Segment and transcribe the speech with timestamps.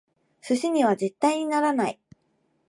[0.41, 2.01] 寿司には絶対にならない！